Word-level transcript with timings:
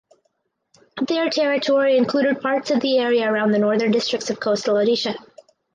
Their 1.07 1.29
territory 1.29 1.95
included 1.95 2.41
parts 2.41 2.71
of 2.71 2.79
the 2.79 2.97
area 2.97 3.31
around 3.31 3.51
the 3.51 3.59
northern 3.59 3.91
districts 3.91 4.31
of 4.31 4.39
coastal 4.39 4.73
Odisha. 4.77 5.15